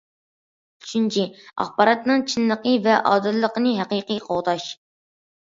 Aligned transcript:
ئۈچىنچى، 0.85 1.25
ئاخباراتنىڭ 1.63 2.23
چىنلىقى 2.33 2.73
ۋە 2.89 2.97
ئادىللىقىنى 3.11 3.77
ھەقىقىي 3.83 4.25
قوغداش. 4.27 4.69